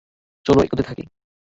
[0.45, 1.03] চলো, এগুতে থাকি!